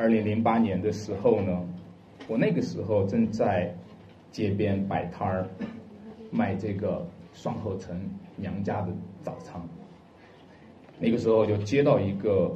[0.00, 1.62] 二零零八年的时候呢，
[2.26, 3.70] 我那个时候正在
[4.30, 5.46] 街边摆摊儿
[6.30, 8.00] 卖这个双合城
[8.34, 8.88] 娘家的
[9.22, 9.60] 早餐。
[10.98, 12.50] 那个时候就接到一个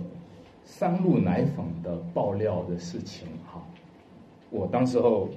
[0.65, 3.63] 三鹿奶粉的爆料的事情哈，
[4.49, 5.29] 我当时候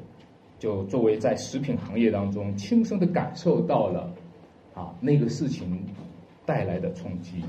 [0.57, 4.09] 就作为在食品行业当中亲身的感受到了
[4.73, 5.77] 啊那个事情
[6.45, 7.43] 带来的冲击。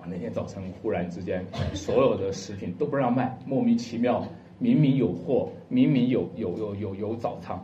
[0.00, 1.44] 啊，那天早晨忽然之间，
[1.74, 4.26] 所有的食品都不让卖，莫名其妙，
[4.58, 7.58] 明明有货，明明有有有有有早餐，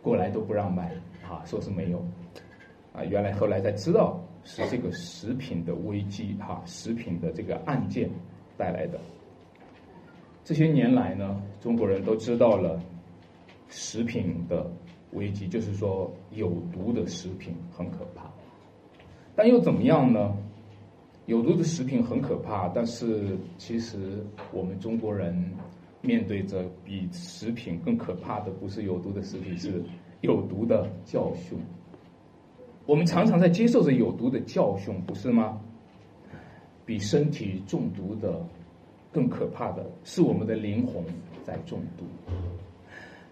[0.00, 0.92] 过来都不让卖，
[1.28, 1.98] 啊，说是没有，
[2.92, 8.08] 啊，原来后来才知道是这个食品的危机，哈，食品的这个案件
[8.56, 9.00] 带来的。
[10.44, 12.80] 这些年来呢，中国人都知道了
[13.68, 14.64] 食品的
[15.12, 18.30] 危机，就是说有毒的食品很可怕，
[19.34, 20.36] 但又怎么样呢？
[21.30, 23.96] 有毒的食品很可怕，但是其实
[24.52, 25.32] 我们中国人
[26.02, 29.80] 面对着比食品更可怕的，不是有毒的食品，是
[30.22, 31.56] 有毒的教训。
[32.84, 35.60] 我们常常在接受着有毒的教训，不是吗？
[36.84, 38.44] 比身体中毒的
[39.12, 41.00] 更可怕的是我们的灵魂
[41.44, 42.04] 在中毒。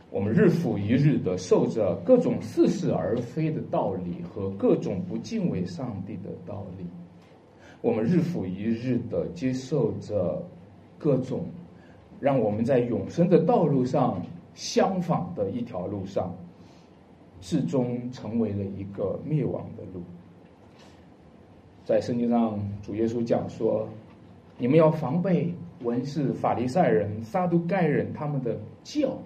[0.08, 6.86] 我们日复一日的受着各种似是而非的道理和各种不敬畏上帝的道理。
[7.80, 10.44] 我们日复一日的接受着
[10.98, 11.46] 各种
[12.18, 14.20] 让我们在永生的道路上
[14.54, 16.34] 相仿的一条路上，
[17.40, 20.02] 最终成为了一个灭亡的路。
[21.84, 23.88] 在圣经上，主耶稣讲说
[24.58, 25.54] ：“你们要防备
[25.84, 29.16] 文士、法利赛人、撒都盖人他们的教，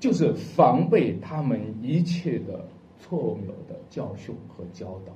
[0.00, 2.66] 就是防备他们一切的
[2.98, 5.12] 错谬的教训和教导。”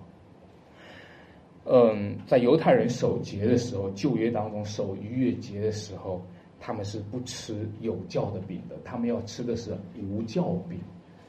[1.70, 6.22] 嗯，在犹太人守节的时候，旧约当中守逾越节的时候，
[6.58, 9.76] 他们是不吃有酵的饼的，他们要吃的是
[10.10, 10.78] 无酵饼，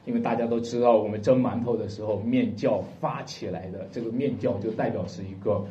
[0.06, 5.62] 因为大家都知道，我们蒸馒头的时候，面酵发起来的，这个面酵就代表是一个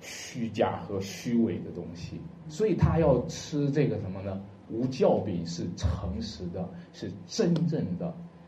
[0.00, 4.40] 虚假和虚伪的东西，所以他要吃这个什么呢？
[4.70, 8.06] 无酵饼是诚实的，是真正的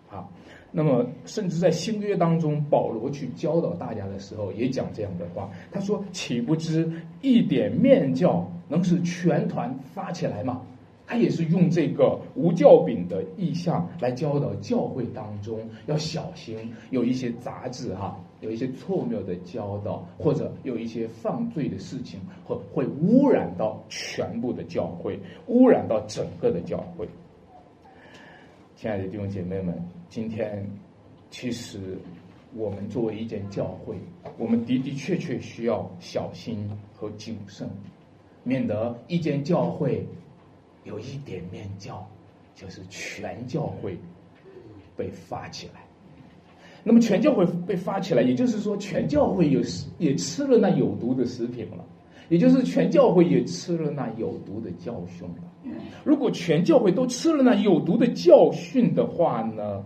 [0.09, 0.29] 啊。
[0.77, 5.49] 那么，甚至在新约当中，保罗去教导大家的时候，也讲这样的话。
[5.71, 6.91] 他说：“岂不知
[7.23, 10.61] 一点面教能使全团发起来吗？”
[11.07, 16.57] 他也是用这个无教饼的意象来教导教会当中要小心，
[16.91, 27.07] 有一些杂质哈，有一些错谬的教导，或者有一些犯罪的事情，会会污染到全部的教会，污染到整个的教会。
[28.77, 29.73] 亲爱的弟兄姐妹们，
[30.09, 30.69] 今天
[31.31, 31.97] 其实
[32.55, 33.97] 我们作为一间教会，
[34.37, 37.69] 我们的的确确需要小心和谨慎，
[38.43, 40.05] 免得一间教会
[40.83, 42.05] 有一点面教，
[42.57, 43.97] 就是全教会
[44.97, 45.85] 被发起来。
[46.83, 49.61] 那么全教会被发起来，也就是说全教会有
[49.99, 51.85] 也吃了那有毒的食品了，
[52.29, 55.54] 也就是全教会也吃了那有毒的教训了。
[56.05, 59.85] 如果全教会都吃了那有毒的教训的话呢？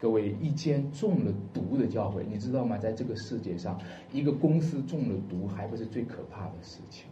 [0.00, 2.78] 各位，一间中了毒的教会，你知道吗？
[2.78, 3.78] 在这个世界上，
[4.12, 7.04] 一个公司中了毒还不是最可怕的事情。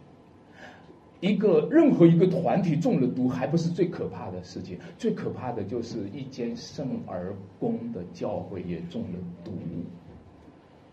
[1.19, 9.51] 一个任何一个团体中了毒还不是最可怕的事情，最可怕的就是一间圣而公的教会也中了毒，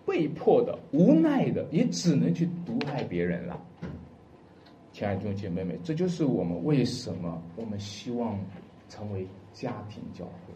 [0.05, 3.59] 被迫的、无奈的，也只能去毒害别人了。
[4.97, 8.41] 亲爱的弟兄姐妹们，这就是我们为什么我们希望
[8.89, 10.55] 成为家庭教会，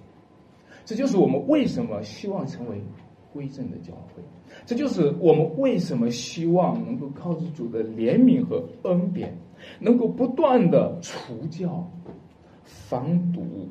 [0.86, 2.82] 这就是我们为什么希望成为
[3.34, 4.22] 归正的教会，
[4.64, 9.36] 这就是我们为什么希望能够靠着主的怜悯和恩典，
[9.78, 11.86] 能够不断的除教、
[12.64, 13.68] 防毒，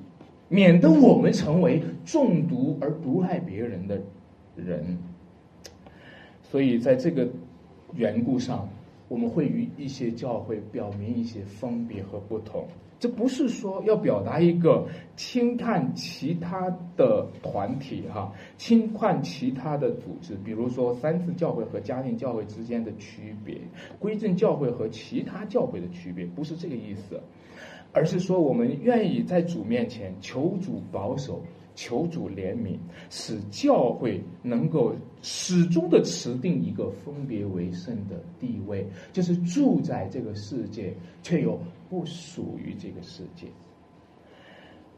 [0.50, 4.00] 免得我们成为中毒而毒害别人的
[4.56, 4.96] 人。
[6.44, 7.28] 所以，在这个
[7.96, 8.70] 缘故上。
[9.10, 12.66] 我们会与一些教会表明一些分别和不同，
[13.00, 23.58] 这不是说要表达一个轻看其他的团体哈，轻看其他的组织，比如说三次教会和家庭教会之间的区别，
[24.00, 27.20] 归正教会和其他教会的区别，不是这个意思，
[27.92, 31.42] 而是说我们愿意在主面前求主保守。
[31.80, 32.78] 求主怜悯，
[33.10, 40.94] 使教会能够始终的持定一个分别为圣的地位，就是住在这个世界，
[41.24, 41.58] 却又
[41.90, 43.48] 不属于这个世界。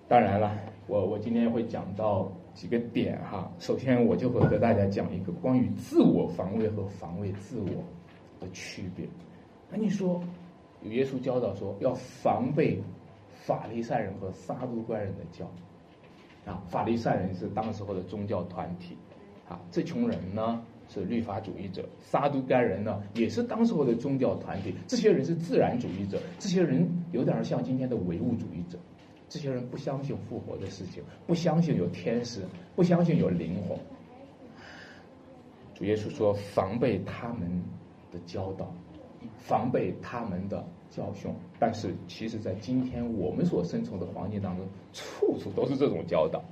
[0.08, 0.58] 当然了，
[0.88, 3.52] 我我今天会讲到几个点哈。
[3.60, 7.84] 首先，我就会和大家讲一个关于自我防卫和防卫自我
[8.40, 9.08] 的区别。
[9.70, 10.20] 那你说，
[10.82, 12.82] 有耶稣教导说要防备。
[13.44, 15.50] 法利赛人和撒都该人的教。
[16.46, 18.98] 啊，法利赛人是当时候的宗教团体，
[19.48, 24.74] 啊，这群人呢是律法主义者，撒都该人呢也是当时候的宗教团体。
[24.88, 28.78] 这些人是自然主义者，这些人有点像今天的唯物主义者。
[29.30, 32.42] 这些人不相信复活的事情，不相信有天使，
[32.76, 33.78] 不相信有灵魂。
[35.74, 37.64] 主耶稣说：“防备他们
[38.12, 38.70] 的教导，
[39.38, 46.44] 防备他们的教训。”但是，其实，在今天我们所生存的环境当中，处处都是这种教导，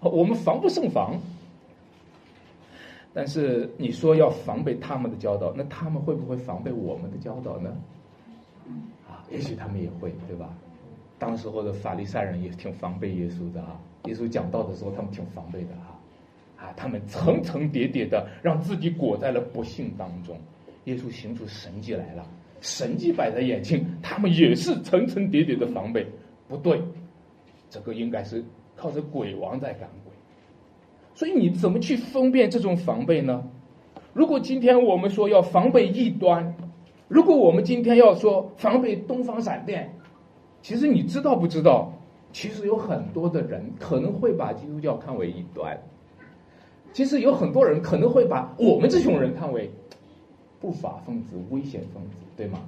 [0.00, 1.18] 我们防不胜防。
[3.14, 7.76] 但是，你说要防备他们的教导，那他们会不会防备我们的教导呢？
[9.08, 10.52] 啊，也许他们也会，对吧？
[11.18, 15.98] 当时候的法利赛人也挺防备耶稣的啊，耶稣讲道的时候，他们挺防备的啊，
[16.56, 20.38] 啊，他们层层叠叠的让自己裹在了不幸当中。
[20.84, 22.24] 耶稣行出神迹来了，
[22.60, 26.06] 神迹摆在眼前，他们也是层层叠叠的防备。
[26.48, 26.80] 不对，
[27.68, 28.44] 这个应该是
[28.76, 30.12] 靠着鬼王在赶鬼。
[31.14, 33.42] 所以你怎么去分辨这种防备呢？
[34.12, 36.54] 如果今天我们说要防备异端，
[37.08, 39.92] 如果我们今天要说防备东方闪电。
[40.62, 41.92] 其实你知道不知道？
[42.32, 45.76] 其实有很多的人可能会把基督教看为异端。
[46.92, 49.70] 其实有很多人可能会把我们这群人看为
[50.60, 52.60] 不法分子、危险分子，对吗？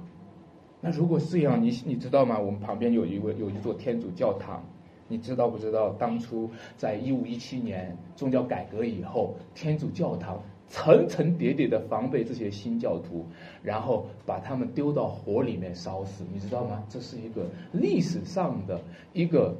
[0.81, 2.39] 那如果是这样，你你知道吗？
[2.39, 4.63] 我们旁边有一位有一座天主教堂，
[5.07, 5.89] 你知道不知道？
[5.91, 10.41] 当初在一五一七年宗教改革以后，天主教堂。
[10.69, 13.23] 层层叠叠的防备这些新教徒，
[13.61, 16.83] 然后把他们丢到火里面烧死，你知道吗？
[16.89, 18.81] 这是一个历史上的
[19.11, 19.55] 一个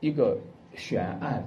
[0.00, 0.36] 一个
[0.74, 1.42] 悬案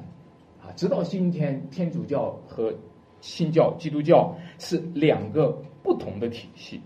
[0.59, 0.73] 啊！
[0.75, 2.73] 直到今天，天主教和
[3.19, 6.81] 新教基督教是两个不同的体系，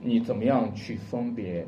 [0.00, 1.66] 你怎么样去分别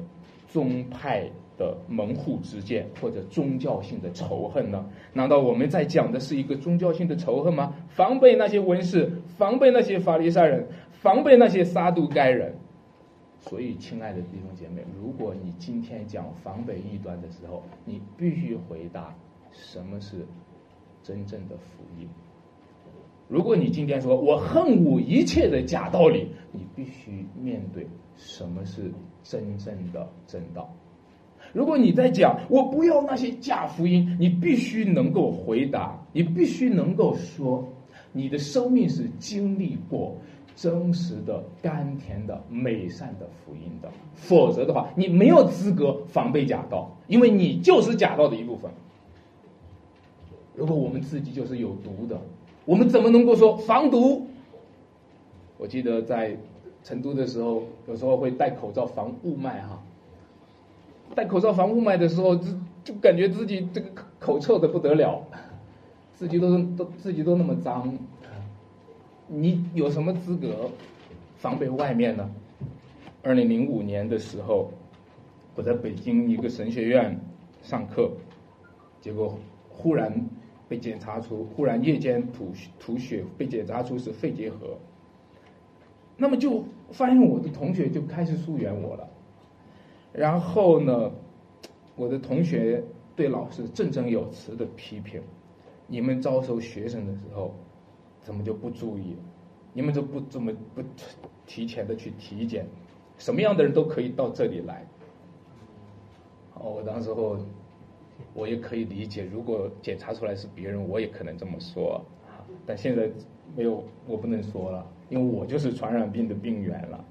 [0.48, 1.30] 宗派？
[1.60, 4.82] 的门户之见或者宗教性的仇恨呢？
[5.12, 7.74] 难道我们在讲的是一个宗教性的仇恨吗？
[7.90, 12.54] 防备那些文士，防备那些法利赛人，防备那些撒杜该人。
[13.40, 19.14] 所以，亲爱的弟兄姐妹，如果你今天讲防备异端的时候，你必须回答
[19.52, 20.26] 什么是
[21.02, 22.08] 真正的福音。
[23.30, 27.86] 如果你今天说我恨恶一切的假道理，你必须面对
[28.16, 28.90] 什么是
[29.22, 30.68] 真正的正道。
[31.52, 37.64] 如果你在讲我不要那些假福音，你必须能够回答，你必须能够说，
[38.12, 40.16] 你的生命是经历过
[40.56, 48.68] 真实的、甘甜的、美善的福音的，否则的话，你没有资格防备假道，因为你就是假道的一部分。
[50.56, 52.20] 如果我们自己就是有毒的，
[52.70, 54.28] 我们怎么能够说防毒？
[55.58, 56.36] 我记得在
[56.84, 59.82] 成都的时候，有时候会戴口罩防雾霾哈。
[61.16, 62.46] 戴口罩防雾霾的时候，就
[62.84, 63.88] 就感觉自己这个
[64.20, 65.20] 口臭的不得了，
[66.14, 67.92] 自己都都自己都那么脏，
[69.26, 70.70] 你有什么资格
[71.38, 72.30] 防备外面呢？
[73.24, 74.70] 二零零五年的时候，
[75.56, 77.18] 我在北京一个神学院
[77.62, 78.12] 上课，
[79.00, 79.36] 结果
[79.68, 80.24] 忽然
[80.70, 84.78] 被检查出，忽然夜间吐吐血，被检查出是肺结核，
[86.16, 86.62] 那么就
[86.92, 89.10] 发现我的同学就开始疏远我了。
[90.12, 91.10] 然后呢，
[91.96, 92.84] 我的同学
[93.16, 95.20] 对老师振振有词的批评
[95.88, 97.52] ：“你们招收学生的时候，
[98.22, 99.16] 怎么就不注意？
[99.72, 100.82] 你们就不怎么不
[101.46, 102.64] 提前的去体检？
[103.18, 104.86] 什么样的人都可以到这里来。”
[106.54, 107.36] 哦，我当时候
[108.34, 112.00] 我也可以理解，如果检查出来是别人，我也可能这么说。
[112.66, 113.08] 但现在
[113.56, 117.04] 没有，我不能说了，因为我就是传染病的病源了。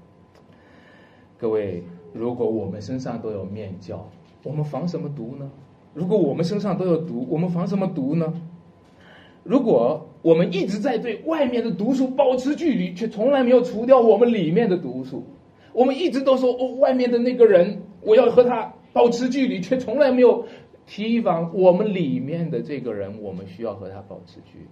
[1.38, 1.82] 各位。
[2.12, 4.04] 如果我们身上都有面胶，
[4.42, 5.48] 我们防什么毒呢？
[5.94, 8.34] 如果我们身上都有毒，我们防什么毒呢？
[9.44, 15.22] 如果我们一直在对外面的毒素保持距离，却从来没有除掉我们里面的毒素，
[15.72, 20.44] 我们一直都说哦，外面的那个人我要和他保持距离，却从来没有
[20.90, 24.64] 提防我们里面的这个人，我们需要和他保持距离。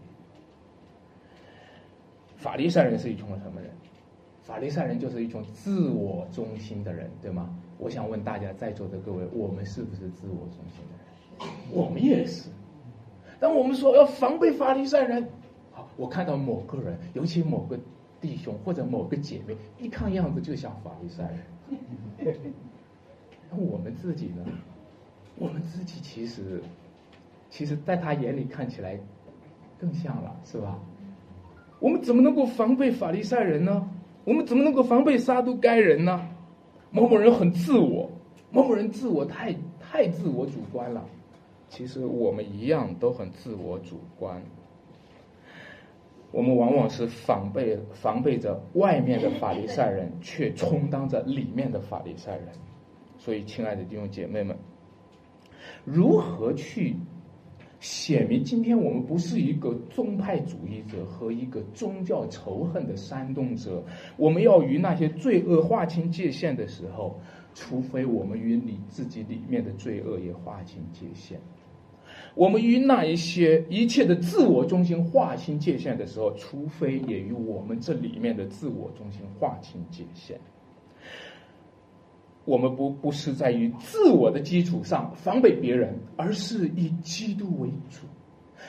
[2.37, 3.71] 法利赛人是一种什么人？
[4.43, 7.57] 法利赛人就是一种自我中心的人，对吗？
[7.79, 11.49] 我想问大家在座的各位，我们是不是自我中心的人？
[11.71, 12.49] 我们也是。
[13.39, 15.29] 当我们说要防备法利赛人，
[15.71, 17.79] 好，我看到某个人，尤其某个
[18.21, 21.79] 弟兄或者某个姐妹，一看样子就像法利赛人。
[23.53, 24.45] 那我们自己呢？
[25.39, 26.61] 我们自己其实，
[27.49, 28.99] 其实在他眼里看起来
[29.79, 30.79] 更像了，是吧？
[31.81, 33.89] 我们怎么能够防备法利赛人呢？
[34.25, 36.29] 我们怎么能够防备杀毒该人呢？
[36.91, 38.11] 某某人很自我，
[38.51, 41.05] 某某人自我太太自我主观了。
[41.69, 44.43] 其实我们一样都很自我主观。
[46.31, 52.49] 我们往往是防备防备着外面的法利赛人，却充当着里面的法利赛人。
[53.19, 54.57] 所以，亲爱的弟兄姐妹们，
[55.85, 56.97] 如何去
[57.81, 63.83] 显明今天我们不是一个宗派主义者和一个宗教仇恨的煽动者？
[64.17, 67.21] 我们要与那些罪恶划清界限的时候，
[67.55, 71.39] 除非我们与你自己里面的罪恶也划清界限。
[72.35, 80.39] 我们与那一些一切的自我中心划清界限的时候，除非也与我们这里面的自我中心划清界限。
[82.49, 88.07] 我们不不是在于自我的基础上防备别人，而是以基督为主，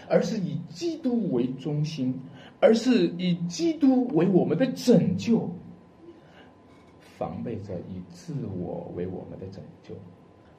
[0.09, 2.13] 而是以基督为中心，
[2.59, 5.49] 而是以基督为我们的拯救。
[7.17, 9.95] 防备着以自我为我们的拯救，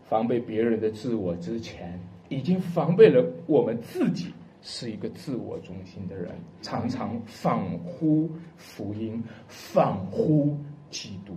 [0.08, 2.00] 防备别人的自我之前。
[2.30, 10.56] 已经防备了我们自己是一个自我中心的人，常常仿乎福音，仿乎
[10.90, 11.34] 基督。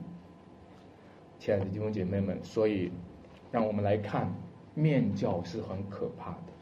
[1.43, 2.89] 亲爱的弟兄姐妹们，所以
[3.51, 4.33] 让我们来看
[4.73, 6.53] 面教是很可怕的。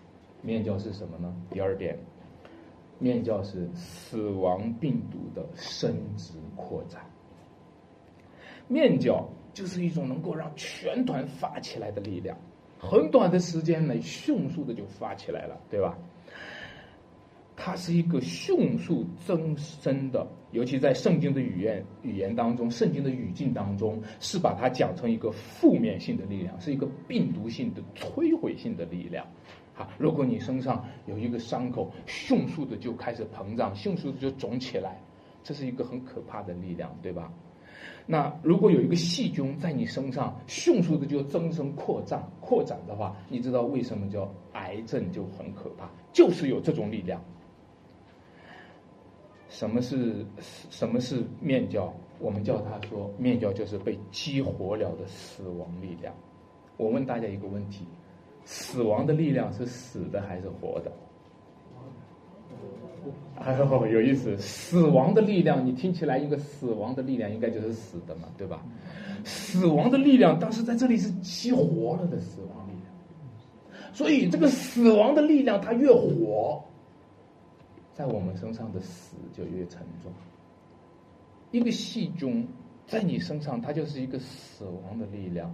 [0.41, 1.31] 面教是什么呢？
[1.51, 1.95] 第二点，
[2.97, 7.05] 面教是死亡病毒的生殖扩展。
[8.67, 12.35] 面教就是一种能够让全团发起来的力量。
[12.79, 15.95] 很短的时间内，迅速的就发起来了，对吧？
[17.63, 29.23] 它是一个迅速增生的，尤其在圣经的语言语言当中，圣经的语境当中，是把它讲成一个负面性的力量，是一个病毒性的摧毁性的力量。
[29.75, 34.99] 好，如果你身上有一个伤口，迅速的就开始膨胀，迅速的就肿起来，
[35.43, 37.31] 这是一个很可怕的力量，对吧？
[38.07, 45.87] 那如果有一个细菌在你身上迅速的就增生扩张扩展的话，你知道为什么叫癌症就很可怕？
[46.11, 47.23] 就是有这种力量。
[49.51, 50.25] 什么是
[50.69, 51.93] 什么是面教？
[52.19, 56.13] 我们叫他说面教就是被激活了的死亡力量。
[56.77, 57.85] 我问大家一个问题：
[58.45, 60.91] 死亡的力量是死的还是活的？
[63.43, 64.37] 哎呦，有意思！
[64.37, 68.63] 死亡的力量，你听起来一个死亡的力量应该就是死的嘛，对吧？
[69.23, 73.91] 死亡的力量，但是在这里是激活了的死亡力量。
[73.93, 76.63] 所以这个死亡的力量，它越活，
[77.93, 80.11] 在我们身上的死就越沉重。
[81.51, 82.47] 一个细菌
[82.87, 85.53] 在你身上，它就是一个死亡的力量，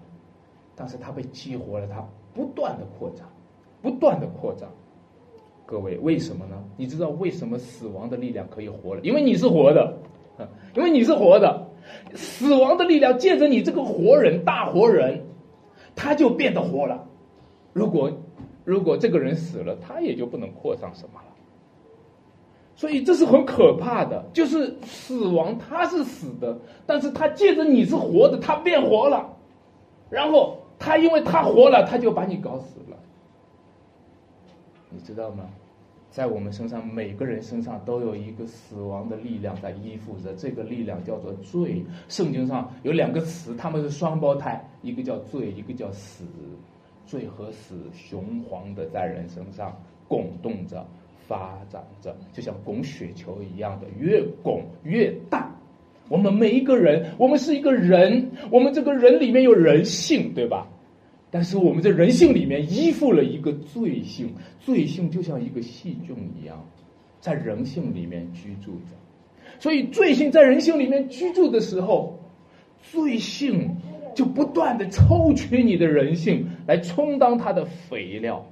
[0.75, 3.27] 但是它被激活了，它不断的扩张，
[3.81, 4.69] 不断的扩张。
[5.65, 6.63] 各位，为什么呢？
[6.77, 9.01] 你知道为什么死亡的力量可以活了？
[9.01, 9.97] 因为你是活的，
[10.75, 11.67] 因为你是活的，
[12.13, 15.25] 死亡的力量借着你这个活人，大活人，
[15.95, 17.05] 他就变得活了。
[17.73, 18.11] 如果
[18.63, 21.19] 如果这个人死了，他也就不能扩张什么。
[22.77, 29.27] 所以这是很可怕的，就是死亡他是死的，但是他借着你是活的，他变活了，
[30.09, 32.95] 然后他因为他活了，他就把你搞死了。
[34.89, 35.49] 你知道吗？
[36.09, 40.33] 在我们身上，每个人身上都有一个死亡的力量在依附着。
[40.35, 41.83] 这个力量叫做罪。
[42.07, 46.23] 圣经上有两个词，他们是双胞胎，一个叫罪，一个叫死。
[47.05, 49.75] 罪和死雄黄的在人身上
[50.07, 50.85] 拱动着、
[51.27, 55.53] 发展着，就像拱雪球一样的，越拱越大。
[56.09, 60.65] 我们每一个人，我们是一个人，我们这个人里面有人性，对吧？
[61.29, 66.65] 但是我们在人性里面依附了一个罪性，罪性就像一个细菌一样，
[67.19, 68.95] 在人性里面居住着。
[69.59, 72.17] 所以罪性在人性里面居住的时候，
[72.81, 73.75] 罪性
[74.15, 78.45] 就不断的抽取你的人性来充当它的肥料。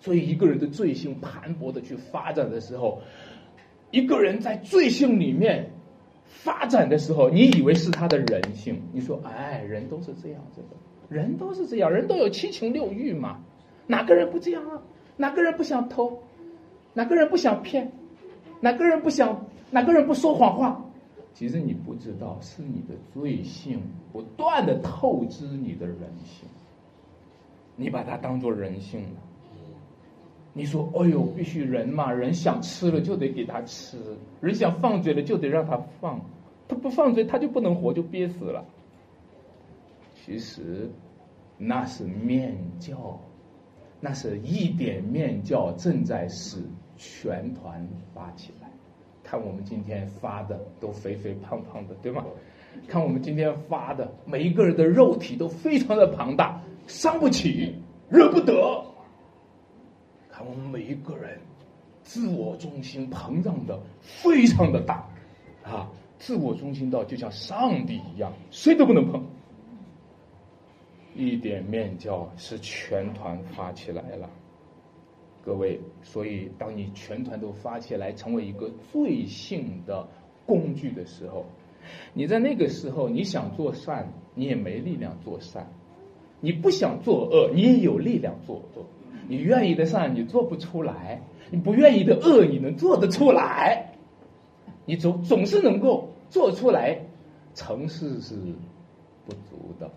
[0.00, 3.00] 所以一个人的罪性盘剥的去发展的时候，
[3.90, 5.70] 一个人在罪性里面
[6.24, 10.76] 发展的时候，你以为是他的人性，你说哎，人都是这样子的。
[11.14, 13.40] 人都是这样，人都有七情六欲嘛，
[13.86, 14.80] 哪个人不这样啊？
[15.16, 16.22] 哪个人不想偷？
[16.94, 17.92] 哪个人不想骗？
[18.60, 19.46] 哪个人不想？
[19.70, 20.84] 哪个人不说谎话？
[21.34, 26.48] 其实你不知道，是你的罪性不断的透支你的人性，
[27.76, 29.20] 你把它当做人性了。
[30.52, 33.96] 你说，哎呦，必须人嘛，人想吃了就得给他吃，
[34.40, 36.20] 人想放嘴了就得让他放，
[36.66, 38.64] 他不放嘴他就不能活，就憋死了。
[40.14, 40.90] 其实，
[41.56, 43.20] 那是面教，
[44.00, 46.58] 那是一点面教正在使
[46.96, 48.68] 全团发起来。
[49.22, 52.24] 看我们今天发的都肥肥胖胖的，对吗？
[52.88, 57.74] 看我们今天发的每一个人的肉体都非常的庞大，伤不起，
[58.08, 58.84] 惹不得。
[60.50, 61.38] 我们每一个人，
[62.02, 65.08] 自我中心膨胀的非常的大，
[65.62, 65.88] 啊，
[66.18, 69.24] 自我中心到就像上帝一样，谁都不能碰。
[71.14, 74.28] 一点面教是全团发起来了，
[75.44, 80.08] 各位，所以当你全团都发起来，成为一个罪性的
[80.44, 81.46] 工具的时候，
[82.12, 85.64] 你在那个时候，你想做善，你也没力量做善；
[86.40, 88.84] 你不想做恶，你也有力量做恶。
[89.30, 91.20] 你愿意的善，你做不出来；
[91.52, 93.94] 你不愿意的恶，你能做得出来。
[94.84, 96.98] 你总总是能够做出来，
[97.54, 98.34] 成事是
[99.24, 99.88] 不足的。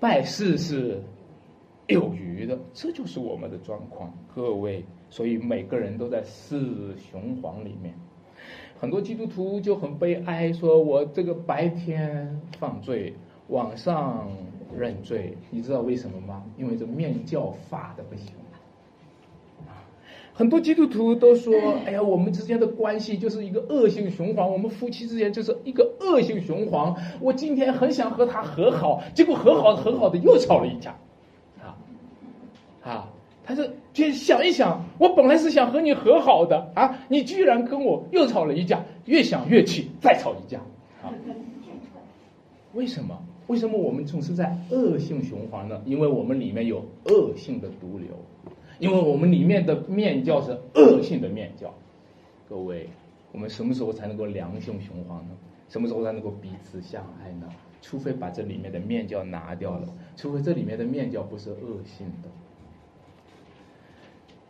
[0.00, 1.00] 败事是
[1.86, 4.84] 有余的，这就是我们的状况，各位。
[5.08, 7.94] 所以每个人都在四雄黄里面，
[8.80, 13.14] 很多基督徒就很悲哀，说我这个白天犯罪，
[13.48, 14.28] 晚上
[14.76, 16.42] 认罪，你知道为什么吗？
[16.56, 18.26] 因为这面教发的不行。
[20.34, 21.52] 很多基督徒都说
[21.84, 26.94] ：“哎呀，我们之间的关系就是一个恶性循环，我们夫妻之间就是一个恶性循环。
[27.20, 30.96] 我今天很想和他和好，结果和好和好的又吵了一架，
[31.62, 31.76] 啊，
[32.82, 33.10] 啊，
[33.44, 33.62] 他说，
[33.92, 40.58] 就想一想，我本来是想和你和好的啊，你居然跟我又吵了一架，越想越气，再吵一架，
[41.02, 41.12] 啊，
[42.72, 43.22] 为什么？
[43.46, 45.80] 为什么我们总是在恶性循环呢？
[45.84, 48.08] 因为我们里面有恶性的毒瘤。”
[48.78, 51.72] 因为我们里面的面教是恶性的面教，
[52.48, 52.88] 各位，
[53.30, 55.36] 我们什么时候才能够良性循环呢？
[55.68, 57.48] 什么时候才能够彼此相爱呢？
[57.80, 62.28] 除非把这里面的面教拿掉了，除非这里面的面教不是恶性的。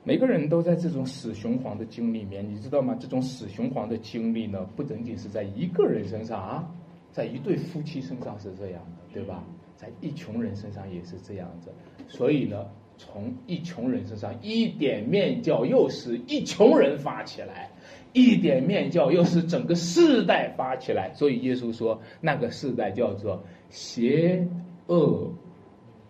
[0.02, 2.96] 每个人都在这种死循环的经历里面，你知道吗？
[2.98, 6.74] 这种死循环的经历呢，不仅仅是在一个人身上啊，
[7.12, 9.44] 在一对夫妻身上是这样的，对吧？
[9.76, 11.70] 在一群人身上也是这样子，
[12.08, 12.66] 所以呢。
[12.98, 17.68] 从一穷人身上一点面教，又使一穷人发起来；
[18.12, 21.12] 一点面教，又使整个世代发起来。
[21.14, 24.46] 所以耶稣说，那个世代叫做邪
[24.86, 25.32] 恶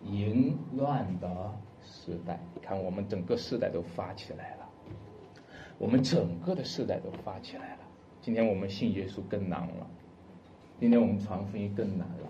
[0.03, 2.39] 淫乱的时代。
[2.61, 4.69] 看，我们整个世代都发起来了，
[5.79, 7.79] 我们整个的世代都发起来了。
[8.21, 9.87] 今天我们信耶稣更难了，
[10.83, 12.29] 今天我们传福音更难了。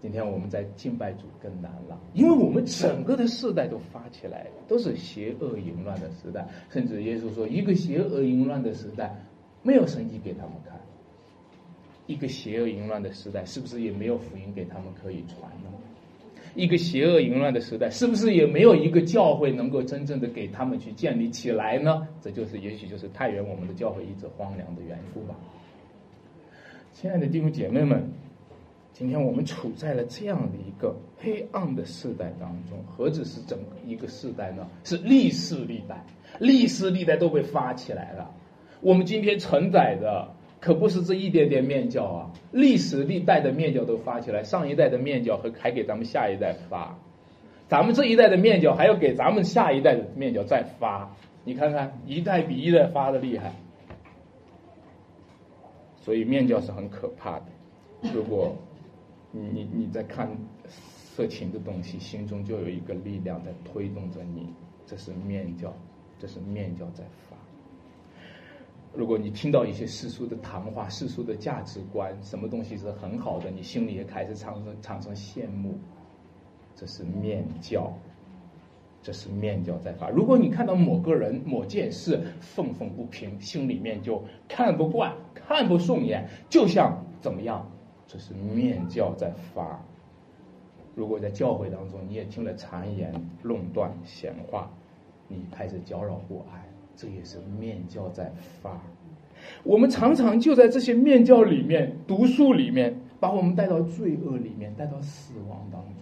[0.00, 6.46] 今天我们在敬拜主更难了，因为我们整个的世代都发起来，都是邪恶淫乱的时代。
[6.70, 9.12] 甚至耶稣说，一个邪恶淫乱的时代，
[9.64, 10.78] 没有神迹给他们看。
[12.06, 15.68] 一个邪恶淫乱的时代，是不是也没有福音给他们可以传呢？
[16.54, 22.06] 一个邪恶淫乱的时代，是不是也没有一个教会能够真正的给他们去建立起来呢？
[22.22, 25.34] 这就是，也许就是太原我们的教会一直荒凉的缘故吧。
[27.00, 28.10] 亲爱的弟兄姐妹们。
[28.92, 34.66] 今天我们处在了这样的一个黑暗的时代当中，何止是整个一个时代呢？
[34.82, 36.04] 是历史历代，
[36.40, 38.28] 历史历代都被发起来了。
[38.80, 46.98] 我们今天承载的可不是这一点点面教啊，历史历代的面教都发起来，上一代的面教和还给咱们下一代发，
[47.68, 51.14] 咱们这一代的面教还要给咱们下一代的面教再发。
[51.44, 53.52] 你看看，一代比一代发的厉害，
[56.08, 57.44] 所以面教是很可怕的。
[58.14, 58.56] 如果
[59.30, 60.26] 你你你在看
[60.64, 64.48] 色情的东西，心中就有一个力量在推动着你，
[64.86, 65.70] 这是面教，
[66.18, 67.36] 这是面教在发。
[68.94, 75.78] 如果你听到一些世俗的谈话、世俗的价值观，什么东西是很好的，你心里也开始产生产生羡慕，
[76.74, 77.92] 这是面教，
[79.02, 80.10] 这是面教在发。
[80.10, 87.66] 如果你看到某个人、某件事愤愤不平，心里面就看不惯、看不顺眼，就像怎么样？
[88.06, 89.80] 这是面教在发。
[90.94, 94.68] 如果在教会当中，你也听了谗言、论断、闲话，
[95.28, 96.60] 你开始搅扰不安，
[96.96, 98.80] 这也是面教在发。
[99.62, 105.94] 我们常常就在这些面教里面、读书里面，把我们带到罪恶里面，带到死亡当中，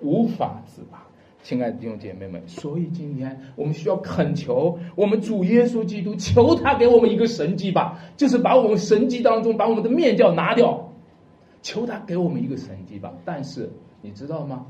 [0.00, 1.07] 无法自拔。
[1.48, 10.92] 亲爱的弟兄姐妹们，所以今天我们需要恳求我们主耶稣基督，求他给我们一个神迹吧，就是把我们神迹当中把我们的面教拿掉。
[11.62, 13.70] 求他给我们一个神迹吧，但是
[14.02, 14.66] 你知道吗？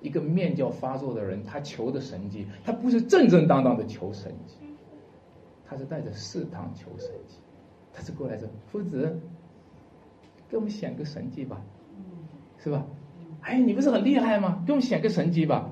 [0.00, 4.54] 一个面教发作的人，他求的神迹，他不是正正当当的求神迹，
[5.66, 7.34] 他是带着试探求神迹，
[7.92, 9.18] 他是过来说：“夫子，
[10.48, 11.60] 给我们显个神迹吧，
[12.58, 12.86] 是吧？”
[13.42, 14.62] 哎，你不是很厉害吗？
[14.64, 15.68] 给我们显个神迹吧。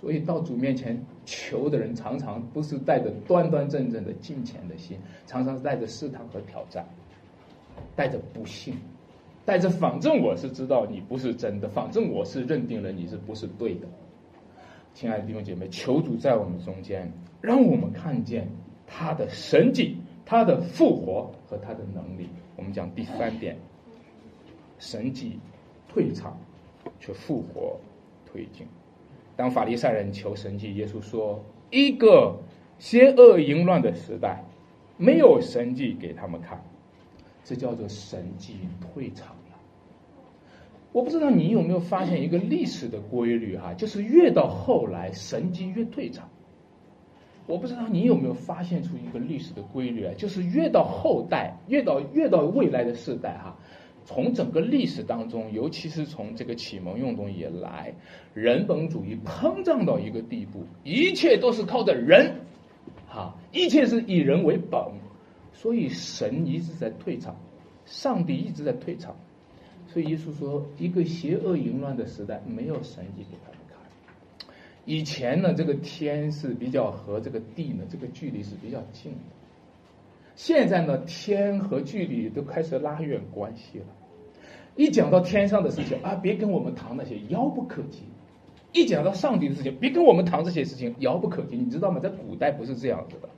[0.00, 6.86] 所以到主面前求的人，常常不是带着端端正正的敬虔的心，常常是带着试探和挑战，
[7.96, 8.76] 带着不幸。
[9.44, 13.88] 带着反正我是知道你不是真的，反正我是认定了你是不是对的。
[14.92, 18.46] 亲爱的弟兄姐妹，求主在我们中间，让我们看见
[18.86, 22.28] 他的神迹、他的复活和他的能力。
[22.56, 23.56] 我们讲第三点，
[24.78, 25.38] 神迹
[25.88, 26.38] 退场，
[27.00, 27.80] 却复活
[28.26, 28.66] 推进。
[29.38, 32.40] 当法利赛人求神迹，耶稣说：“一个
[32.80, 34.42] 邪恶淫乱的时代，
[34.96, 36.60] 没有神迹给他们看，
[37.44, 39.56] 这叫做神迹退场了。”
[40.90, 46.28] 我不知道你有没有发现一个历史的规律哈，就是越到后来神迹越退场。
[47.46, 53.56] 我不知道你有没有发现出一个历史的规律啊，就是越到后代，越到越到未来的世代哈，
[54.08, 57.92] 从整个历史当中，尤其是从这个启蒙运动以来，
[58.32, 62.40] 人本主义膨胀到一个地步，一切都是靠着人，
[63.06, 64.80] 哈，一切是以人为本，
[65.52, 67.36] 所以神一直在退场，
[67.84, 69.14] 上帝一直在退场。
[69.88, 74.48] 所以耶稣说，一个邪恶淫乱的时代，没有神迹给他们看。
[74.86, 79.18] 以前呢，这个天是比较和这个地呢，这个距离是比较近的。
[80.38, 83.84] 现在呢，天和距离都开始拉远关系了。
[84.76, 88.04] 一讲到天上的事情啊，别跟我们谈那些遥不可及；
[88.72, 91.56] 一讲到上帝的事情，别跟我们谈这些事情遥不可及。
[91.56, 91.98] 你知道吗？
[91.98, 93.28] 在古代不是这样子的，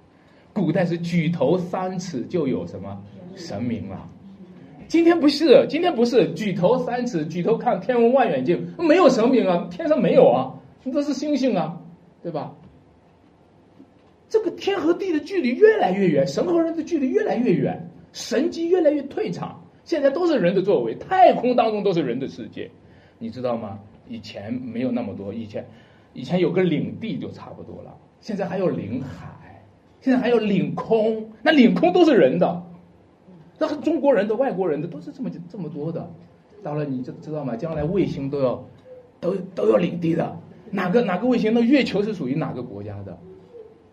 [0.52, 3.02] 古代是举头三尺就有什么
[3.34, 4.06] 神明了。
[4.86, 10.52] 今天不是，今天不是举头三尺，举头看天文望远镜，没有神明啊，天上没有啊，
[10.92, 11.80] 都是星星啊，
[12.22, 12.52] 对吧？
[14.30, 22.70] 这个天和地的距离越来越远，神和人的距离越来越远，神迹越来越退场，现在都是人的作为，太空当中都是人的世界，
[23.18, 23.80] 你知道吗？
[24.08, 25.66] 以前没有那么多，以前
[26.14, 29.64] 以前有个领地就差不多了，现在还有领海，
[30.00, 32.62] 现在还有领空，那领空都是人的。
[33.58, 36.08] 那中国人的、外国人的都是这么这么多的，
[36.62, 37.56] 到了你就知道吗？
[37.56, 38.64] 将来卫星都要
[39.20, 40.38] 都都要领地的，
[40.70, 41.52] 哪个哪个卫星？
[41.52, 43.18] 那月球是属于哪个国家的？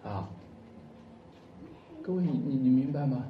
[0.03, 0.29] 啊，
[2.01, 3.25] 各位你你你明白吗？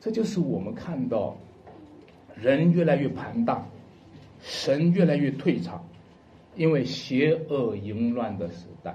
[0.00, 1.36] 这就是我们看到
[2.34, 3.66] 人越来越庞大，
[4.40, 5.84] 神越来越退场，
[6.56, 8.94] 因为邪恶淫乱的时代，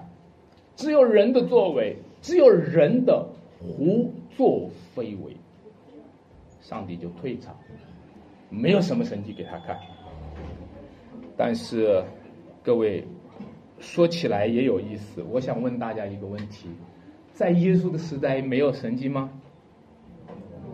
[0.76, 3.28] 只有人的作为，只有人的
[3.60, 5.36] 胡作非为。
[6.62, 7.54] 上帝就退场，
[8.50, 9.78] 没有什么神迹给他看。
[11.36, 12.02] 但是，
[12.64, 13.06] 各位
[13.84, 15.22] 说起来也有意思。
[15.30, 16.70] 我想问大家一个问题：
[17.34, 19.30] 在耶稣的时代没有神迹吗？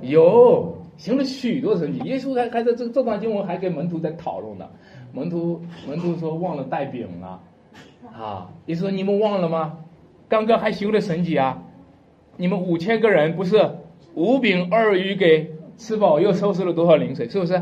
[0.01, 1.99] 有，行了许多神迹。
[2.07, 4.69] 耶稣还还在这这段经文还跟门徒在讨论呢。
[5.11, 7.41] 门徒门徒说忘了带饼了，
[8.13, 9.79] 啊，耶稣说你们忘了吗？
[10.29, 11.63] 刚刚还行了神迹啊！
[12.37, 13.71] 你们五千个人不是
[14.13, 15.49] 五饼二鱼给？
[15.77, 17.59] 吃饱又收拾了多少零碎，是不是？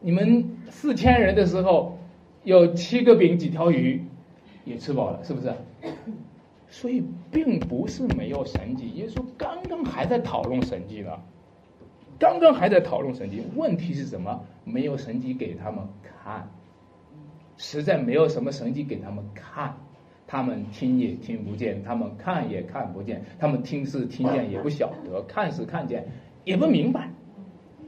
[0.00, 1.98] 你们四千人的时候，
[2.44, 4.04] 有七个饼几条鱼，
[4.68, 5.52] 也吃饱了，是不是？
[6.70, 11.12] 所以并不是没有神迹，耶稣刚刚还在讨论神迹呢，
[12.18, 13.42] 刚刚还在讨论神迹。
[13.56, 14.44] 问题是什么？
[14.64, 16.50] 没有神迹给他们看，
[17.56, 19.76] 实在没有什么神迹给他们看，
[20.26, 26.06] 他们听也听不见，他们看也看不见，他们听是听见也不晓得，看是看见
[26.44, 27.08] 也不明白。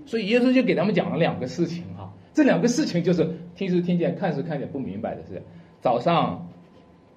[0.07, 5.43] 所以耶稣就给他们讲了两个事情哈，这两个事情就是听是听见，看是看见，不明白的事，
[5.83, 6.49] 早上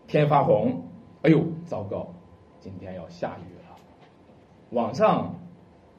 [0.08, 0.84] 天发红，
[1.22, 2.14] 哎呦糟糕，
[2.60, 3.76] 今天要下雨了；
[4.72, 5.36] 晚上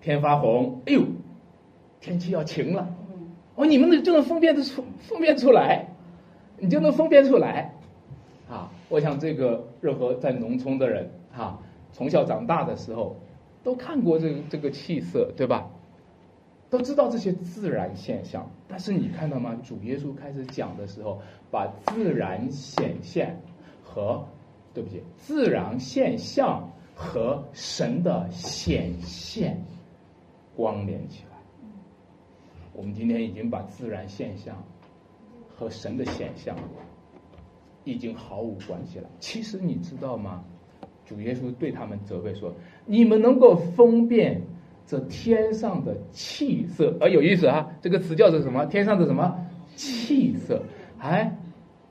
[0.01, 1.03] 天发红，哎呦
[2.01, 2.89] 天气要晴了。
[3.57, 5.87] 哦，你们的就能分辨的出分辨出来，
[6.59, 7.73] 你就能分辨出来
[8.51, 8.71] 啊！
[8.89, 11.59] 我想这个任何在农村的人哈，
[11.93, 13.17] 从小长大的时候
[13.63, 15.71] 都看过这个这个气色，对吧？
[16.69, 19.57] 都知道这些自然现象，但是你看到吗？
[19.63, 23.41] 主耶稣开始讲的时候，把自然显现
[23.85, 24.27] 和
[24.73, 29.63] 对不起，自然现象和神的显现
[30.57, 31.37] 关联起来。
[32.73, 34.57] 我们今天已经把自然现象
[35.55, 36.57] 和神的显象
[37.85, 39.09] 已经毫无关系了。
[39.21, 40.43] 其实你知道吗？
[41.07, 42.53] 主耶稣对他们责备说
[42.87, 44.43] ：“你们能够分辨。”
[44.87, 47.71] 这天上的气色，而有意思啊！
[47.81, 48.67] 这个词叫做什么？
[48.67, 49.35] 天上的什么
[49.75, 50.63] 气色？
[50.99, 51.35] 哎，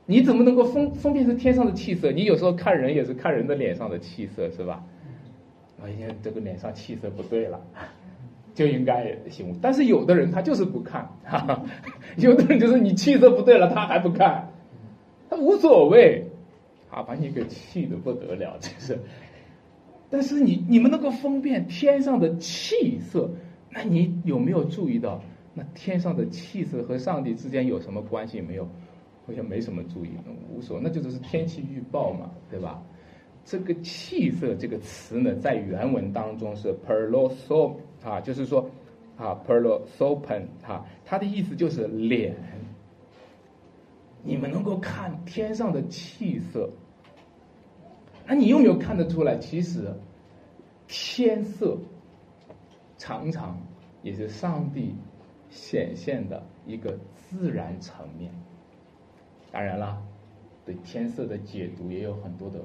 [0.05, 2.11] 你怎么能够分分辨出天上的气色？
[2.11, 4.83] 你有时候看人也是看人的脸上的气色，是吧？
[5.81, 7.59] 哎呀，这个脸上气色不对了，
[8.53, 9.57] 就应该行。
[9.61, 11.63] 但是有的人他就是不看，哈哈，
[12.17, 14.49] 有的人就是你气色不对了，他还不看，
[15.29, 16.25] 他无所谓，
[16.89, 18.99] 啊，把你给气的不得了， 真是。
[20.09, 23.29] 但是你你们能够分辨天上的气色，
[23.69, 25.21] 那你有没有注意到
[25.53, 28.69] 那天上的气色和上帝之间有什么关系没有？
[29.25, 30.11] 好像没什么注意，
[30.49, 32.81] 无所，那就只是天气预报嘛，对吧？
[33.45, 38.69] 这个气色这个词呢，在原文当中是 perloso 啊，就是说
[39.17, 42.35] 啊 perlosopen 啊，它的意思就是脸。
[44.25, 46.69] 你们能够看天上的气色，
[48.25, 49.37] 那你有没有看得出来？
[49.37, 49.93] 其实
[50.87, 51.77] 天色
[52.97, 53.61] 常常
[54.01, 54.95] 也是上帝
[55.49, 58.31] 显现的一个自然层面。
[59.53, 60.01] 当然了，
[60.65, 62.59] 对天色的解读也有很多的。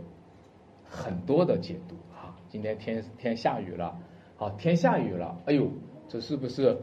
[0.90, 3.94] 很多的解读哈，今天天天下雨了，
[4.36, 5.68] 好天下雨了，哎呦，
[6.08, 6.78] 这是不是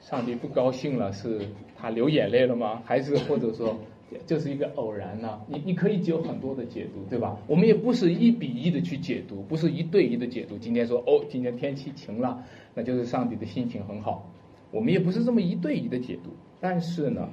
[0.00, 1.12] 上帝不高兴了？
[1.12, 1.46] 是
[1.76, 2.82] 他流眼泪了吗？
[2.84, 3.78] 还是或者说
[4.26, 5.40] 这是一个偶然呢？
[5.46, 7.38] 你你可以有很多的解读，对吧？
[7.46, 10.58] 我们也不是一比一的去解读，不是一对一的解读。
[10.58, 12.42] 今天说哦，今天天气晴了，
[12.74, 14.28] 那就是上帝的心情很好。
[14.72, 16.30] 我们也不是这么一对一的解读。
[16.60, 17.28] 但是呢，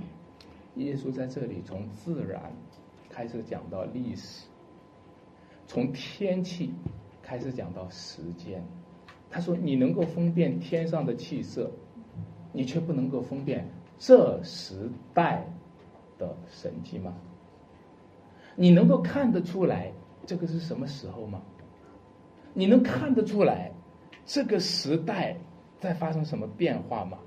[0.76, 2.54] 耶稣在这里从自然
[3.10, 4.46] 开始讲到历史。
[5.68, 6.74] 从天气
[7.22, 8.64] 开始讲到时间，
[9.30, 11.72] 他说：“你能够分辨天上的气色，
[12.52, 13.66] 你却不能够分辨
[13.98, 15.46] 这时代
[16.18, 17.14] 的神迹吗？
[18.56, 19.94] 你能够看得出来
[20.26, 21.42] 这个是什么时候吗？
[22.54, 23.72] 你能看得出来
[24.26, 25.38] 这个时代
[25.80, 27.18] 在发生什么变化吗？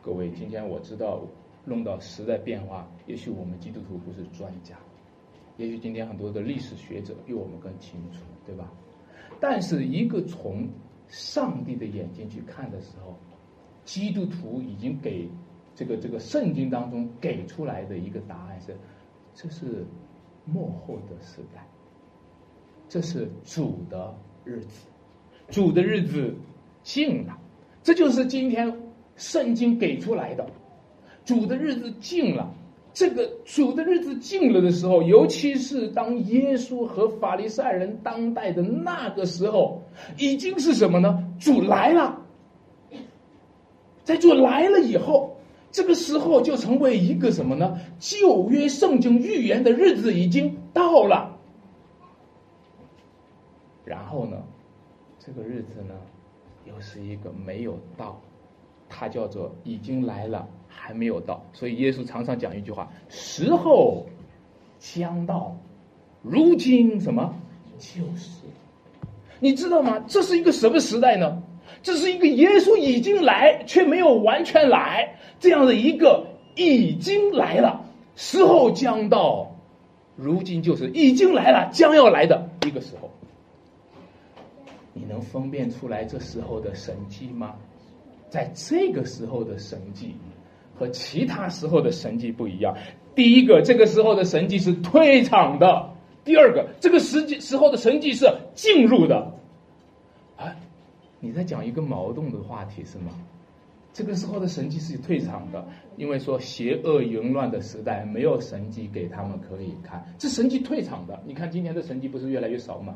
[0.00, 1.22] 各位，今天我知道
[1.64, 4.76] 弄到时代变化，也许我们基督徒不是专家。”
[5.56, 8.72] 也许今天很多的历史学者比我们更清楚，对吧？
[9.38, 10.66] 但是一个从
[11.08, 13.14] 上帝的眼睛去看的时候，
[13.84, 15.28] 基督徒已经给
[15.74, 18.74] 这个这个圣经当中给出来的一个答案是：
[19.34, 19.84] 这是
[20.46, 21.66] 幕后的时代，
[22.88, 24.86] 这是主的日子，
[25.50, 26.34] 主的日子
[26.82, 27.38] 近了。
[27.82, 28.80] 这就是今天
[29.16, 30.50] 圣经给出来的，
[31.24, 32.54] 主的日子近了。
[32.92, 39.80] 这个主的日子近了的时候，尤其是当耶稣和法利赛人当代的那个时候，
[40.18, 41.24] 已经是什么呢？
[41.38, 42.20] 主来了，
[44.02, 45.36] 在主来了以后，
[45.70, 47.78] 这个时候就成为一个什么呢？
[48.00, 51.38] 旧约圣经预言的日子已经到了。
[53.84, 54.36] 然后呢，
[55.20, 55.94] 这个日子呢，
[56.64, 58.20] 又是一个没有到，
[58.88, 60.48] 它叫做已经来了。
[60.82, 64.06] 还没有到，所以耶稣常常讲一句话：“时候
[64.78, 65.54] 将到，
[66.22, 67.34] 如今什么
[67.78, 68.30] 就是。”
[69.38, 70.02] 你知道吗？
[70.08, 71.42] 这是一个什么时代呢？
[71.82, 77.84] 这是一个耶稣已经来却没有完全来这样的一个已经来了，
[78.16, 79.54] 时候将到，
[80.16, 83.10] 如今就是已经来了，将要来的一个时候。
[84.94, 87.54] 你能分辨出来这时候的神迹吗？
[88.28, 90.14] 在这个时候的神迹。
[90.80, 92.74] 和其他时候的神迹不一样。
[93.14, 95.92] 第一个，这个时候的神迹是退场的；
[96.24, 99.34] 第二个，这个时际时候的神迹是进入的。
[100.38, 100.56] 啊，
[101.20, 103.12] 你在讲一个矛盾的话题是吗？
[103.92, 105.62] 这个时候的神迹是退场的，
[105.98, 111.22] 因为说邪恶淫乱的时代没有神迹给他们可以看，这神迹退场的。
[111.26, 112.94] 你看今天的神迹不是越来越少吗？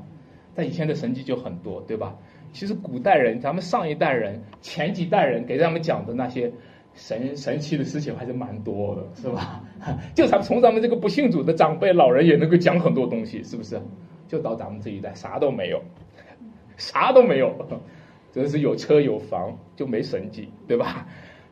[0.55, 2.17] 但以前的神迹就很多，对吧？
[2.55, 6.51] 其实古代人，咱们上一代人、前几代人给他们讲的那些。
[6.95, 9.63] 神神奇的事情还是蛮多的，是吧？
[10.15, 13.81] 就咱从咱们这个不信主的长辈老人也能够讲很多东西，是不是？
[14.29, 15.83] 就到咱们这一代啥都没有，
[16.77, 17.55] 啥都没有，
[18.33, 21.07] 这是有车有房就没神迹，对吧？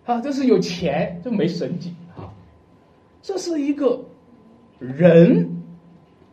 [0.07, 2.33] 啊，这是有钱就没神迹啊，
[3.21, 4.05] 这是一个
[4.79, 5.63] 人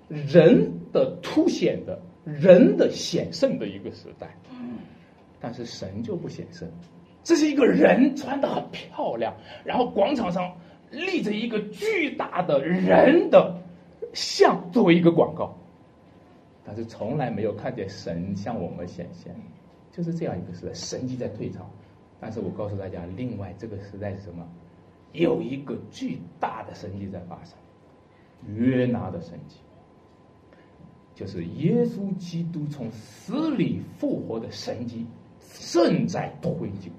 [0.07, 4.35] 人的凸显的人的显圣的一个时代，
[5.39, 6.67] 但是神就不显圣。
[7.29, 9.31] 这是一个人穿的很漂亮，
[9.63, 10.51] 然后广场上
[10.89, 13.55] 立着一个巨大的人的
[14.15, 15.55] 像作为一个广告，
[16.65, 19.31] 但是从来没有看见神向我们显现，
[19.91, 21.69] 就是这样一个时代，神迹在退场。
[22.19, 24.43] 但是我告诉大家，另外这个时代是什么？
[25.11, 27.53] 有一个巨大的神迹在发生，
[28.55, 29.57] 约拿的神迹，
[31.13, 35.05] 就是耶稣基督从死里复活的神迹
[35.59, 36.91] 正在推进。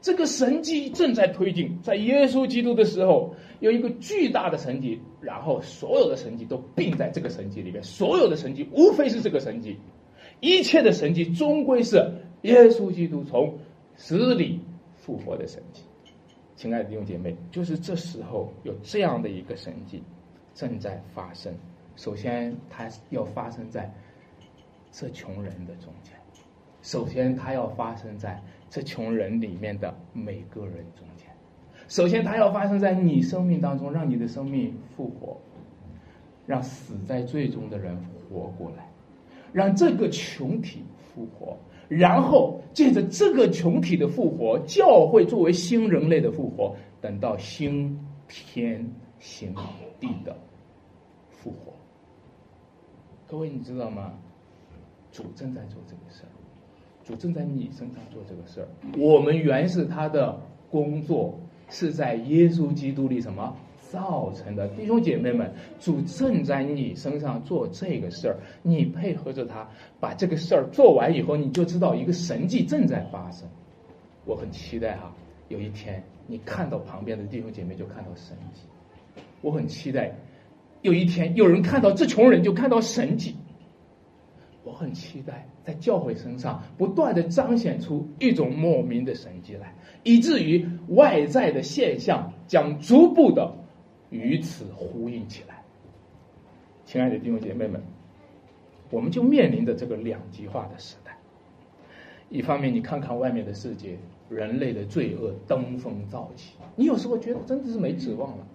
[0.00, 9.76] 这个神迹正在推进，在耶稣基督的时候，有一个巨大的神迹，然后所有的神迹都并在这个神迹里面，所有的神迹无非是这个神迹，
[10.40, 11.96] 一切的神迹终归是
[12.42, 13.58] 耶稣基督从
[13.96, 14.60] 死里
[14.96, 15.82] 复活的神迹。
[16.56, 20.02] 亲爱的弟兄姐妹，就是这时候有这样的一个神迹
[20.54, 21.52] 正在发生。
[21.96, 23.92] 首先，它要发生在
[24.90, 26.14] 这穷人的中间。
[26.82, 31.26] 首先它要发生在这群人里面的每个人中间。
[31.88, 35.36] 首先，它要发生在你生命当中，让你的生命复活，
[36.46, 37.96] 让死在最终的人
[38.30, 38.88] 活过来，
[39.52, 49.52] 让这个群体复活，然后借着这个群体的复活，教会作为新人类的复活，等到新天新
[49.98, 50.38] 地的
[51.28, 51.72] 复活。
[53.26, 54.12] 各位，你知道吗？
[55.10, 56.30] 主正在做这个事儿，
[57.10, 58.68] 主正在你身上做这个事儿。
[58.96, 61.38] 我们原是他的工作。
[61.72, 64.66] 是在耶稣基督里什么造成的？
[64.70, 69.68] 弟兄姐妹们，主正在你身上做这个事儿，你配合着他
[70.00, 73.48] 把这个事儿做完以后，你就知道一个神迹正在发生。
[74.24, 75.14] 我很期待哈，
[75.46, 78.62] 有一天你看到旁边的弟兄姐妹就看到神迹。
[79.40, 80.12] 我很期待
[80.82, 83.36] 有一天有人看到这穷人就看到神迹。
[84.70, 89.74] 我很期待在教会身上不断的彰显出一种莫名的神迹来。
[90.04, 93.52] 以至于外在的现象将逐步的
[94.10, 95.60] 与此呼应起来。
[96.84, 97.82] 亲爱的弟兄姐妹们，
[98.90, 101.16] 我们就面临着这个两极化的时代。
[102.28, 108.46] 一方面，你看看外面的世界，人类的罪恶登峰造极，你有时候觉得真的是没指望了。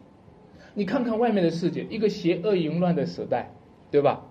[0.74, 3.52] 你看看外面的世界，一个邪恶淫乱的时代，
[3.92, 4.25] 对吧？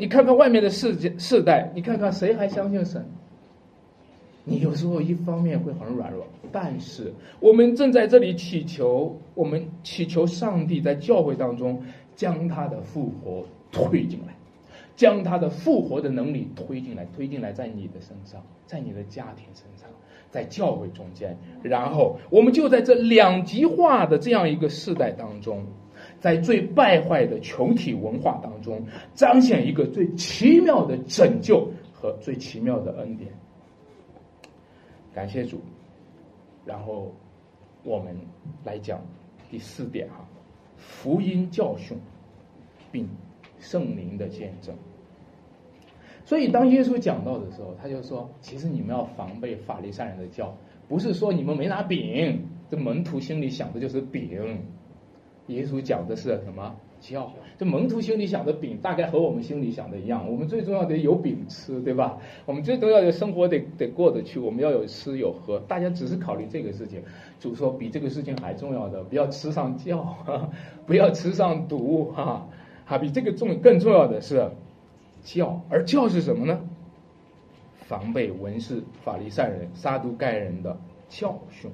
[0.00, 3.04] 你看看外面的世界世代，你看看谁还相信神？
[4.44, 11.82] 你有时候一方面会很软弱，但是我们正在这里祈求，我们祈求上帝在教会当中
[12.16, 14.34] 将他的复活推进来，
[14.96, 19.86] 将他的复活的能力推进来，推进来在你的身上，在你的家庭身上，
[20.30, 25.62] 在教会中间，然后我们就在这两极化的这样一个世代当中，
[26.20, 28.80] 在最败坏的群体文化当中，
[29.14, 33.32] 彰显一个最奇妙的拯救和最奇妙的恩典。
[35.14, 35.60] 感谢主，
[36.64, 37.10] 然后
[37.82, 38.14] 我们
[38.62, 39.00] 来讲
[39.50, 40.24] 第四点哈，
[40.76, 41.98] 福音教训，
[42.92, 43.08] 并
[43.58, 44.74] 圣灵的见证。
[46.24, 50.54] 所以当耶稣讲到的时候，他就说：其实你们要防备法利赛人的教，
[50.86, 54.60] 不是说你们没拿饼，这门徒心里想的就是饼。
[55.50, 56.74] 耶稣讲的是什么？
[57.00, 60.30] 教这门徒心里想的饼，大概和我们心里想的一样。
[60.30, 62.18] 我们最重要的有饼吃，对吧？
[62.44, 65.58] 我们最重要的生活得得过得去，我们要有吃有喝。
[65.60, 67.02] 大家只是考虑这个事情，
[67.40, 70.14] 主说比这个事情还重要的，不要吃上教，
[70.86, 72.46] 不要吃上毒，哈，
[72.84, 74.50] 哈，比这个重更重要的是
[75.24, 75.62] 教。
[75.70, 76.60] 而教是什么呢？
[77.86, 81.70] 防备文士、法利赛人、撒都盖人的教训，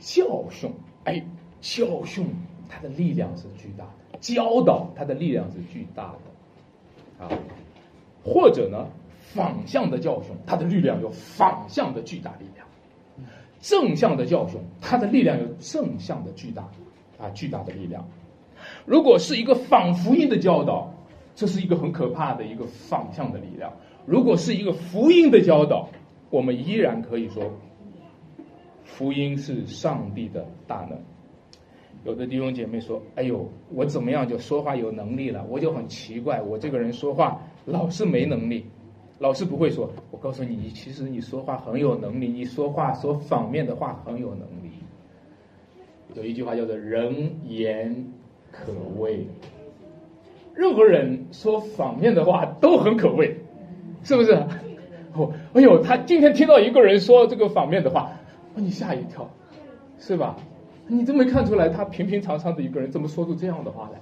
[0.00, 0.72] 教训，
[1.04, 1.24] 哎，
[1.62, 2.26] 教训。
[2.74, 6.14] 它的力量是巨大的，教导它的力量是巨大
[7.18, 7.28] 的，啊，
[8.24, 8.88] 或者呢，
[9.20, 12.66] 反向的教训，它的力量有反向的巨大力量；
[13.60, 16.62] 正向的教训，它的力量有正向的巨大，
[17.18, 18.08] 啊，巨大的力量。
[18.86, 20.94] 如果是一个反福音的教导，
[21.34, 23.70] 这是一个很可怕的一个反向的力量；
[24.06, 25.90] 如果是一个福音的教导，
[26.30, 27.52] 我们依然可以说，
[28.82, 30.98] 福音是上帝的大能。
[32.04, 35.46] 有的弟兄姐妹说：“哎呦，我怎么样就说话有能力了？
[35.48, 38.66] 我就很奇怪，我这个人说话老是没能力，
[39.20, 39.88] 老是不会说。
[40.10, 44.72] 我告诉你，其实你说话很有能力，你说话说反面的话很有能力。
[46.14, 48.12] 有一句话叫做‘人言
[48.50, 49.24] 可畏’，
[50.54, 53.36] 任何人说反面的话都很可畏，
[54.02, 54.32] 是不是？
[55.14, 58.10] 哦，哎呦，他今天听到一个人说这个反面的话，
[58.56, 59.30] 把你吓一跳，
[60.00, 60.36] 是吧？”
[60.94, 63.98] 你都没看出来，他平平常常的一个人怎么说出这样的话来？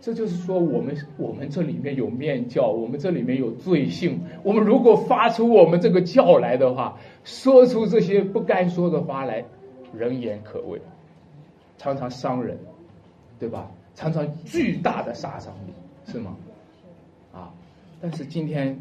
[0.00, 4.20] 这就是说，我们我们这里面有面教，我们这里面有罪性。
[4.42, 9.44] 我们如果发出我们这个教来的话，说出这些不该说的话来，
[9.92, 10.80] 人言可畏，
[11.78, 12.58] 常常伤人，
[13.38, 13.70] 对吧？
[13.94, 15.72] 常常巨大的杀伤力，
[16.10, 16.34] 是吗？
[17.32, 17.52] 啊！
[18.00, 18.76] 但是今天，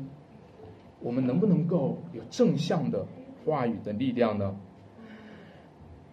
[1.02, 3.06] 我们能不能够有正向的
[3.46, 4.56] 话语的力量呢？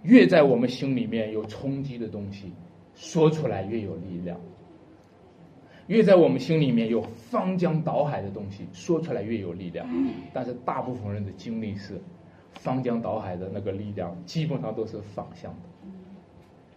[0.02, 2.52] 越在我们心里面有冲击的东西，
[2.94, 4.36] 说出来越有力量；
[5.86, 9.86] 越在我们心里面有翻江倒海的东西，说出来越有力量。
[10.32, 12.00] 但是大部分人的经历是，
[12.52, 15.68] 翻江倒海的那个力量基本上都是反向的，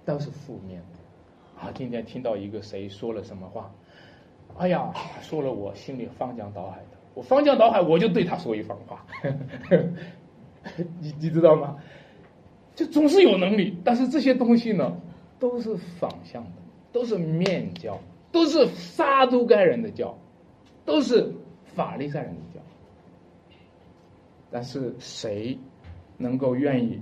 [0.05, 1.61] 都是负面的。
[1.61, 3.72] 啊，今天听到一个谁说了什么话，
[4.57, 4.91] 哎呀，
[5.22, 9.05] 说了我心里翻江倒海的，我翻江倒海，我就对他说一番话，
[10.99, 11.78] 你你知道吗？
[12.76, 14.95] 就总是有能力，但是这些东西呢，
[15.39, 16.51] 都是反向的，
[16.91, 17.99] 都是面教，
[18.32, 20.17] 都是撒都该人的教，
[20.86, 21.34] 都是
[21.76, 22.61] 法利赛人的教。
[24.49, 25.57] 但是谁
[26.17, 26.99] 能够愿意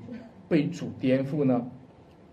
[0.47, 1.69] 被主颠覆呢？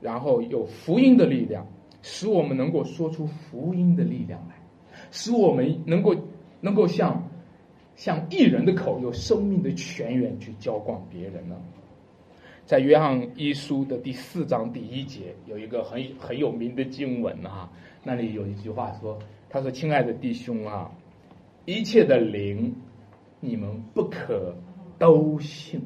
[0.00, 1.66] 然后有福音的力量，
[2.02, 4.56] 使我们能够说出福音的力量来，
[5.10, 6.14] 使我们能够
[6.60, 7.30] 能够像
[7.96, 11.56] 像艺人的口，有生命的泉源去浇灌别人呢？
[12.66, 17.70] 在约翰一书的第四章第一节，有一个很很有名的经文啊，
[18.02, 19.16] 那里有一句话说
[19.48, 20.90] ：“他说，亲爱的弟兄啊，
[21.64, 22.74] 一切的灵，
[23.38, 24.52] 你们不可
[24.98, 25.80] 都信，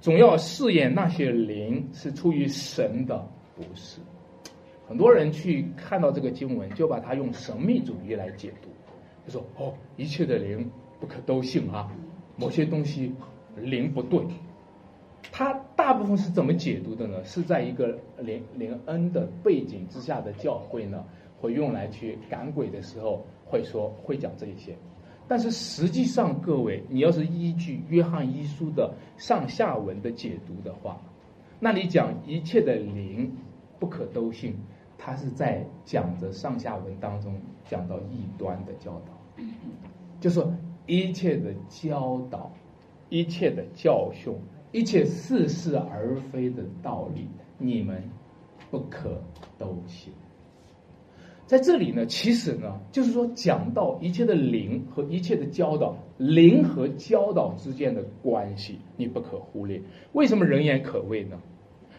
[0.00, 4.00] 总要试验那些灵是出于神的。”不是，
[4.88, 8.70] 很多人去看到这个经文，就把它用神秘主义来解读，
[9.26, 11.92] 就说哦，一切的灵不可都信啊，
[12.36, 13.14] 某些东西
[13.54, 14.18] 灵不对。
[15.30, 17.22] 他大部分是怎么解读的呢？
[17.22, 21.04] 是在一个灵灵恩的背景之下的教会呢，
[21.40, 24.76] 会用来去赶鬼的时候会说会讲这一些。
[25.28, 31.00] 但是实际上，各位，你要是依据约翰一书的上下文的解读的话，
[31.60, 33.30] 那你讲一切的灵。
[33.78, 34.56] 不可都信，
[34.98, 39.44] 他是在讲着上下文当中讲到异端的教导，
[40.18, 40.52] 就说
[40.86, 42.50] 一切的教导、
[43.08, 44.34] 一切的教训、
[44.76, 48.02] 一切似是而非的道理，你们
[48.70, 49.18] 不可
[49.56, 50.12] 都信。
[51.46, 59.80] 在这里呢，其实呢，就是说讲到一切的灵和一切的教导，灵和教导之间的关系，你不可忽略。
[60.12, 61.40] 为什么人言可畏呢？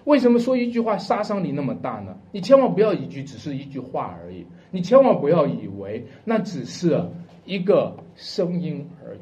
[0.03, 2.15] 为什么说一句话杀伤力那么大呢？
[2.31, 7.09] 你千万不要一句只是一句话而已，你千万不要以为那只是
[7.43, 9.19] 一个声音而已。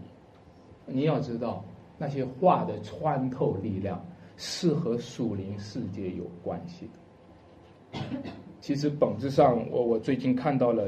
[0.88, 1.64] 你要知道，
[1.98, 4.06] 那些话的穿透力量
[4.38, 8.00] 是和属灵世界有关系的。
[8.60, 10.88] 其实本质上，我我最近看到了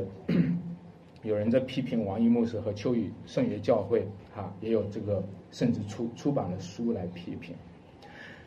[1.24, 7.56] 有人在批评王一牧师和秋雨圣约教会，哈，也有这个甚至出出版了书来批评。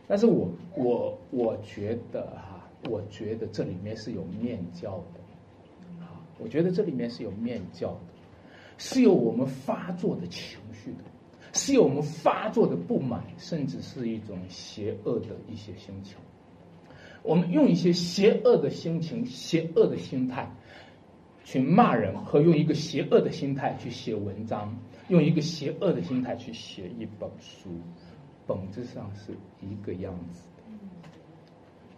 [0.07, 8.01] 但是我我我觉得哈，我觉得这里面是有面教的，啊，我觉得这里面是有面教的，
[8.77, 11.05] 是有我们发作的情绪的，
[11.53, 16.17] 是有我们发作的不满，甚至是一种邪恶的一些心情。
[17.23, 20.51] 我们用一些邪恶的心情、邪恶的心态
[21.45, 24.79] 去骂人，和用一个邪恶的心态去写文章，
[25.09, 27.71] 用一个邪恶的心态去写一本书。
[28.47, 30.43] 本质上是一个样子，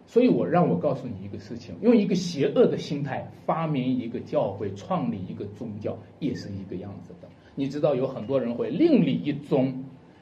[0.06, 7.28] 所以我让我告诉你一个事情：用一个邪恶的心态发明一个教会、创立一个宗教，也是一个样子的。
[7.54, 9.72] 你知道有很多人会另立一宗，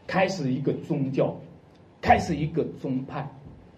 [0.07, 1.35] 开始一个宗教，
[2.01, 3.29] 开始一个宗派，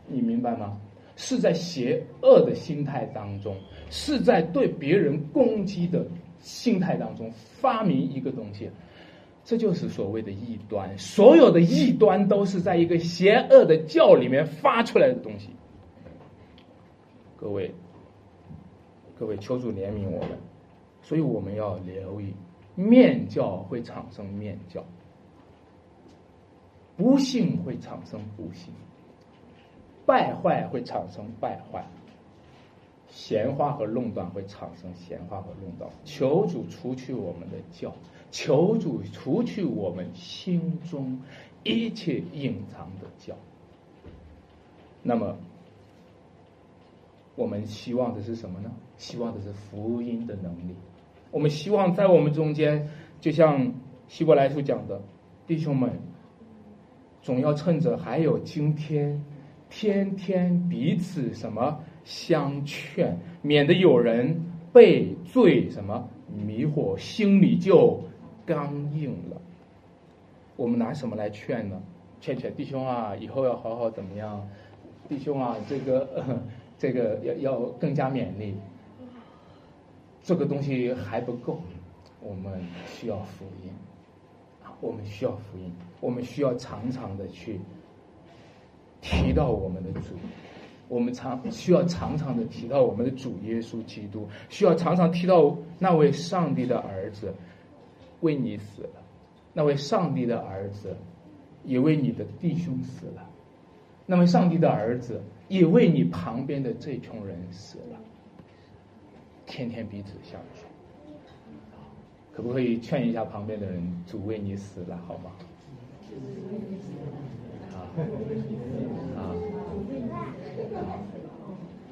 [0.06, 0.80] 你明白吗？
[1.16, 3.54] 是在邪恶的心态当中，
[3.90, 6.06] 是在对别人攻击的
[6.38, 7.30] 心态当中
[7.60, 8.70] 发明一个东西。
[9.44, 15.50] 这就是所谓的异端，所有的异端都是在一个邪恶的教里面发出来的东西。
[17.36, 17.70] 各位，
[19.18, 20.38] 各位，求主怜悯我们，
[21.02, 22.32] 所以我们要留意，
[22.74, 24.84] 面教会产生面教，
[26.96, 28.72] 不幸会产生不幸，
[30.06, 31.84] 败坏会产生败坏，
[33.08, 35.90] 闲话和论断会产生闲话和论断。
[36.04, 37.94] 求主除去我们的教。
[38.30, 41.20] 求主除去我们心中
[41.64, 43.36] 一切隐藏的教。
[45.02, 45.36] 那么，
[47.34, 48.72] 我们希望的是什么呢？
[48.96, 50.74] 希望的是福音的能力。
[51.32, 52.88] 我们希望在我们中间，
[53.20, 53.72] 就像
[54.06, 55.02] 希伯来书讲的，
[55.48, 55.90] 弟兄们，
[57.20, 59.20] 总要趁着还有今天，
[59.68, 64.40] 天天彼此什么相劝，免得有人
[64.72, 66.08] 被罪什么
[66.46, 68.00] 迷惑，心里就。
[68.44, 69.40] 刚硬了，
[70.56, 71.80] 我们拿什么来劝呢？
[72.20, 74.48] 劝劝弟兄啊，以后要好好怎么样？
[75.08, 76.42] 弟兄啊，这个
[76.76, 78.56] 这个要要更加勉励。
[80.22, 81.60] 这个东西还不够，
[82.20, 83.70] 我们需要福音，
[84.80, 87.60] 我们需要福音，我们需要常常的去
[89.00, 90.14] 提到我们的主，
[90.88, 97.34] 我们常需要常常的提到我们的主耶稣基督，需要常常提到那位上帝的儿子。
[98.20, 99.02] 为你死了，
[99.52, 100.96] 那位上帝的儿子
[101.64, 103.28] 也为你的弟兄死了，
[104.06, 107.98] 那位上帝的儿子也为你旁边的这群人死了。
[109.46, 110.64] 天天彼此相劝，
[112.32, 113.82] 可不可以劝一下旁边的人？
[114.06, 115.30] 主为你死了，好吗？
[117.72, 117.88] 啊
[119.16, 119.34] 啊！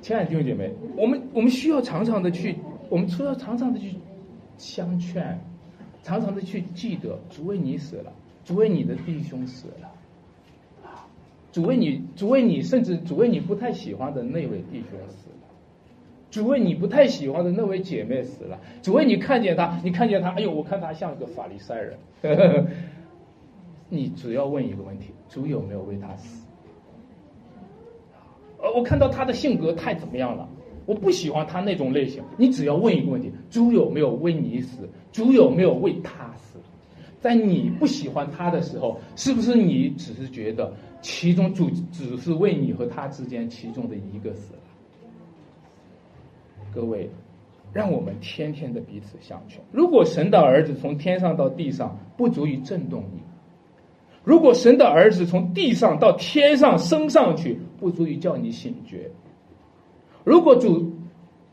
[0.02, 2.56] 亲爱的弟兄姐妹，我们我们需要常常的去，
[2.88, 3.94] 我们需要常常的去
[4.56, 5.38] 相劝。
[6.02, 8.10] 常常的去记得，主为你死了，
[8.42, 9.92] 主为你的弟兄死了，
[11.52, 15.49] 主为你，主为你，甚至主为你不太喜欢的那位弟兄死了，
[16.30, 21.98] 主为你不太喜欢的那位姐妹死了，主为你看见她，你看见她，哎呦，我看她像一个法利赛人。
[23.92, 26.46] 你只要问一个问题：主有没有为他死？
[28.62, 30.48] 呃，我看到他的性格太怎么样了？
[30.86, 32.22] 我不喜欢他那种类型。
[32.36, 34.88] 你只要问一个问题：主有没有为你死？
[35.10, 36.60] 主有没有为他死？
[37.20, 40.72] 在你不喜欢他的时候，是不是你只是觉得
[41.02, 44.60] 其中主只是为你和他之间其中的一个死了？
[46.72, 47.10] 各位，
[47.72, 49.60] 让我们天天的彼此相劝。
[49.72, 53.20] 如果神的儿子从天上到地上不足以震动你，
[54.24, 59.10] 如果神的儿子从地上到天上升上去不足以叫你醒觉，
[60.24, 60.92] 如果主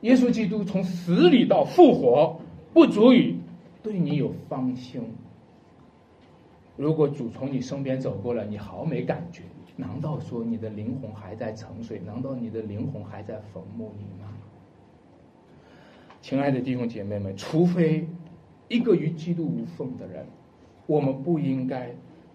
[0.01, 2.39] 耶稣基督从死里到复活
[2.73, 3.39] 不足以
[3.81, 5.01] 对你有芳心。
[6.75, 9.41] 如果主从你身边走过了，你毫没感觉，
[9.75, 11.99] 难道说你的灵魂还在沉睡？
[12.05, 14.29] 难道你的灵魂还在坟墓里吗？
[16.27, 18.05] 亲爱的弟兄姐妹们，除非
[18.67, 20.25] 一个与基督无缝的人，
[20.85, 21.89] 我们不应该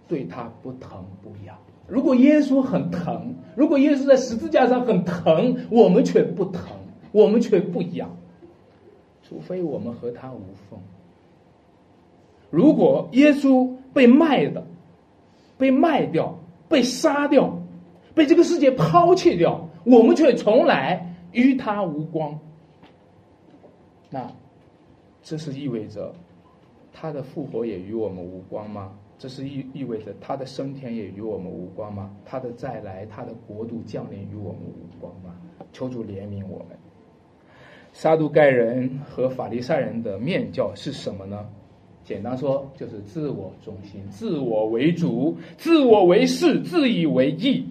[0.09, 1.55] 对他不疼不痒。
[1.87, 6.65] 如果耶稣很疼，如果耶稣在十字架上很疼，我们却不疼，
[7.13, 8.09] 我们却不痒，
[9.29, 10.41] 除非我们和他无
[10.71, 10.81] 缝。
[12.49, 14.67] 如果耶稣被卖的，
[15.59, 17.59] 被卖掉，被杀掉，
[18.15, 22.39] 被这个世界抛弃掉，我们却从来与他无关。
[24.13, 24.31] 那，
[25.23, 26.15] 这是意味着
[26.93, 28.93] 他的复活也与我们无关吗？
[29.19, 32.15] 这是意意味着他的升天也与我们无关吗？
[32.25, 35.35] 他的再来，他的国度降临与我们无关吗？
[35.73, 36.77] 求主怜悯我们。
[37.93, 41.49] 撒杜盖人和法利赛人的面教是什么呢？
[42.05, 47.65] 简单说，就是自我中心、自我为主、自我为是、自以为义，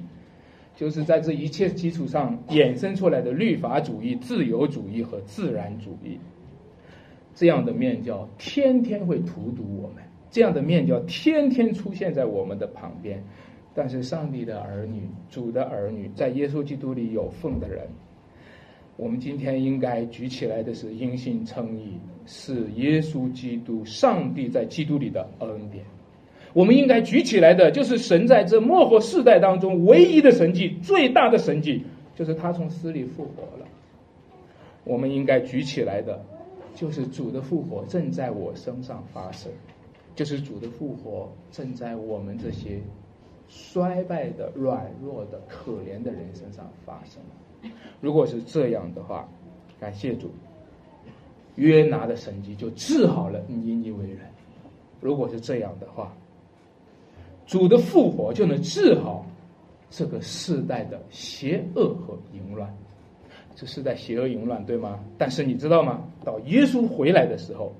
[0.82, 6.18] 就是在这一切基础上衍生出来的律法主义、自由主义和自然主义。
[7.36, 13.24] 这样的面教天天会荼毒我们，这样的面教天天出现在我们的旁边。
[13.76, 17.88] 但是，上帝的儿女、主的儿女，在耶稣基督里有份的人。
[18.98, 21.94] 我们今天应该举起来的是因信称义，
[22.26, 25.86] 是耶稣基督、上帝在基督里的恩典。
[26.54, 31.84] 我们应该举起来的就是神在这末后世代当中唯一的神迹、最大的神迹，
[32.16, 33.66] 就是他从死里复活了。
[34.84, 36.24] 我们应该举起来的，
[36.76, 39.52] 就是主的复活正在我身上发生，
[40.16, 42.82] 就是主的复活正在我们这些
[43.48, 47.22] 衰败的、软弱的、可怜的人身上发生。
[48.02, 49.30] 如果是这样的话，
[49.80, 50.32] 感谢主，
[51.56, 54.20] 约拿的神迹就治好了尼尼微人。
[55.00, 56.12] 如果是这样的话，
[57.52, 59.26] 主的复活就能治好
[59.90, 62.74] 这个世代的邪恶和淫乱。
[63.56, 64.98] 这世代邪恶淫乱，对吗？
[65.18, 66.02] 但是你知道吗？
[66.24, 67.74] 到耶稣回来的时候，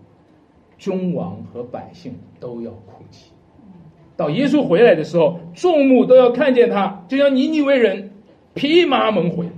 [0.78, 3.32] 君王和百姓都要哭泣。
[4.18, 8.12] 到耶稣回来的时候，众目都要看见他，就像尼尼为人
[8.54, 9.50] 披麻蒙灰。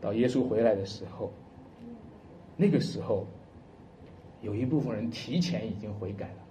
[0.00, 1.32] 到耶稣回来的时候，
[2.56, 3.26] 那个时候，
[4.40, 6.43] 有一部分人提前已经悔改了，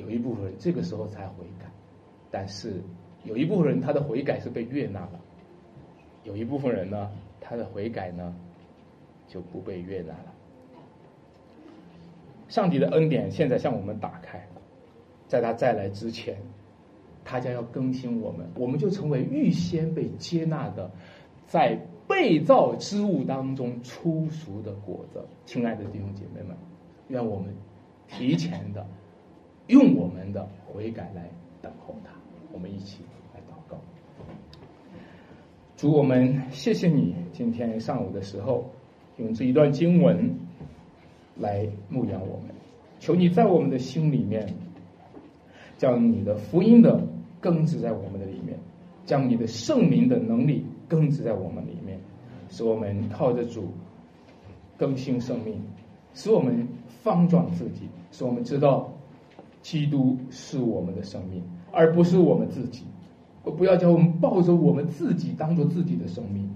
[0.00, 1.66] 有一部分人这个时候才悔改，
[2.30, 2.82] 但是
[3.24, 5.20] 有一部分人他的悔改是被悦纳了，
[6.24, 8.34] 有一部分人呢，他的悔改呢
[9.28, 10.34] 就不被悦纳了。
[12.48, 14.44] 上帝的恩典现在向我们打开，
[15.28, 16.36] 在他再来之前，
[17.24, 20.90] 他将要更新我们，我们就成为预先被接纳的，
[21.46, 21.78] 在。
[22.10, 26.56] 被造之物当中出熟的果子，亲爱的弟兄姐妹们，
[27.06, 27.54] 愿我们
[28.08, 28.84] 提前的
[29.70, 31.30] 用我们的悔改来
[31.62, 32.10] 等候他。
[32.52, 33.78] 我们一起来祷告，
[35.76, 38.68] 主我们谢谢你，今天上午的时候
[39.18, 40.34] 用这一段经文
[41.36, 42.50] 来牧养我们，
[42.98, 44.52] 求你在我们的心里面
[45.78, 47.06] 将你的福音的
[47.40, 48.58] 根植在我们的里面，
[49.06, 51.98] 将你的圣灵的能力根植在我们里面。
[52.52, 53.68] 使我们靠着主
[54.76, 55.62] 更新生命，
[56.14, 56.66] 使我们
[57.04, 58.89] 方转自己，使我们知道
[59.70, 61.40] 基督是我们的生命，
[61.70, 62.82] 而不是我们自己。
[63.56, 66.50] 不要叫我们抱着我们自己当做自己的生命，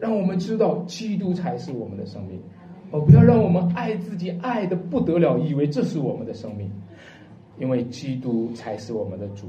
[0.00, 2.40] 让我们知道基督才是我们的生命。
[2.90, 6.68] 哦，不要让我们爱自己爱的不得了，以为这是我们的生命，
[7.60, 9.46] 因为基督才是我们的主。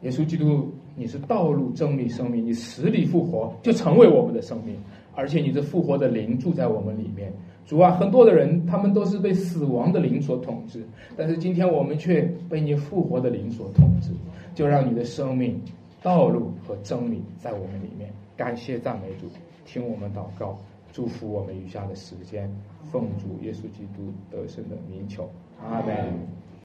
[0.00, 0.66] 耶稣基督，
[0.96, 4.74] 你是道路、真理、生命，你死里复活，就成为我们的生命。
[5.14, 7.30] 而且你这复活的灵住在我们里面，
[7.66, 10.84] 主啊，很多的人他们都是被死亡的灵所统治，
[11.16, 14.10] 但是今天我们却被你复活的灵所统治，
[14.54, 15.60] 就让你的生命
[16.02, 18.10] 道路和真理在我们里面。
[18.36, 19.26] 感谢赞美主，
[19.64, 20.58] 听我们祷告，
[20.92, 22.50] 祝福我们余下的时间，
[22.90, 25.28] 奉主耶稣基督得胜的名求，
[25.62, 26.39] 阿门。